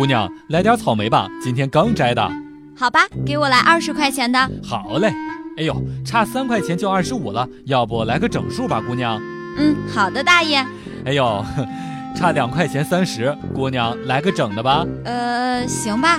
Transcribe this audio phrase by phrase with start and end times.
[0.00, 2.26] 姑娘，来点草莓吧，今天刚摘的。
[2.74, 4.50] 好吧，给我来二十块钱的。
[4.64, 5.12] 好嘞。
[5.58, 5.76] 哎呦，
[6.06, 9.20] 差三块钱就二十五了，要不来个整数吧，姑娘。
[9.58, 10.64] 嗯，好的，大爷。
[11.04, 11.44] 哎呦，
[12.16, 14.86] 差两块钱三十，姑娘来个整的吧。
[15.04, 16.18] 呃，行吧。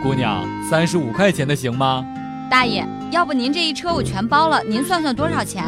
[0.00, 2.06] 姑娘，三十五块钱的行吗？
[2.48, 5.64] 大爷，要不您这一车我全包了，您算算多少钱？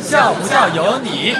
[0.00, 1.34] 笑不笑由你。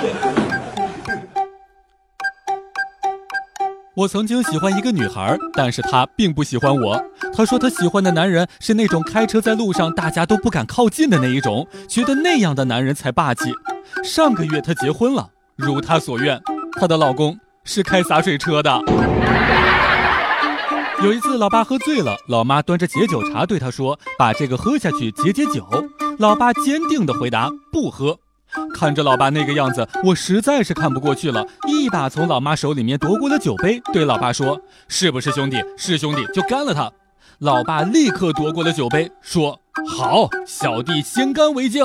[3.95, 6.99] 我曾经喜欢一个女孩，但是她并不喜欢我。
[7.37, 13.53] 她说她喜欢的男人是那种开车在路上大家都不敢靠近的那一种，觉得那样的男人才霸气。
[14.03, 16.41] 上个月她结婚了，如她所愿，
[16.81, 18.81] 她的老公是开洒水车的。
[21.03, 25.67] 有一次，老爸喝醉了，老妈端着解酒茶对他说：“把这个喝下去解解酒。”
[26.19, 28.17] 老爸坚定地回答：“不喝。”
[28.75, 35.63] 看着老爸那个样子，我实在是看不过去了，一把从老妈手里面夺过了酒杯，对老爸说：“是不是兄弟？
[35.77, 36.91] 是兄弟就干了他。”
[37.39, 39.61] 老爸立刻夺过了酒杯，说
[39.99, 41.85] ：“好，小弟先干为敬。”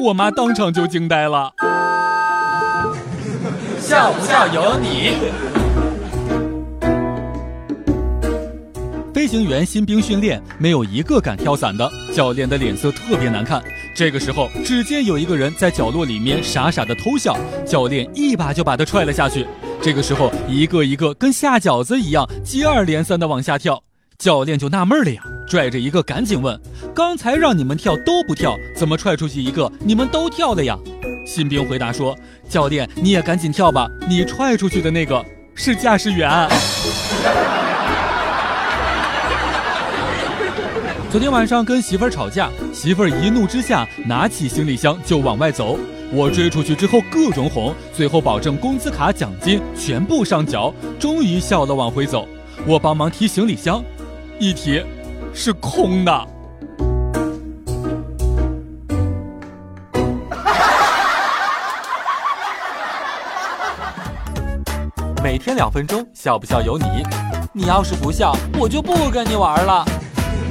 [0.00, 1.52] 我妈当场就惊呆了。
[3.80, 5.14] 笑不笑由你。
[9.12, 13.62] 飞行员新兵训练，没有一个敢跳伞的，教练的脸色特别难看。
[13.94, 19.46] 这个时候，只见有一个人在角落里面傻傻的偷笑，教练一把就把他踹了下去。
[19.80, 23.80] 这个时候，一个一个跟下饺子一样，接二连三的往下跳，
[24.18, 26.60] 教练就纳闷了呀，拽着一个赶紧问
[26.92, 30.76] ：“刚才让你们跳都不跳，怎么踹出去一个你们都跳了呀？”
[31.24, 32.18] 新兵回答说
[32.50, 35.24] ：“教练，你也赶紧跳吧，你踹出去的那个
[35.54, 36.28] 是驾驶员。”
[41.10, 45.78] 昨天晚上跟媳妇儿吵架，媳妇儿一怒之下拿起行李箱就往外走。
[46.12, 52.28] 我追出去之后各种哄，最后保证工资卡奖金全部上缴，终于笑了往回走。
[52.66, 53.82] 我帮忙提行李箱，
[54.38, 54.84] 一提
[55.32, 56.28] 是空的。
[65.22, 66.84] 每天两分钟，笑不笑由你。
[67.54, 69.86] 你要是不笑，我就不跟你玩了。